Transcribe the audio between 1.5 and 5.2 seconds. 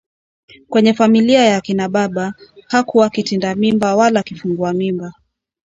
akina baba, hakuwa kitinda mimba wala kifungua mimba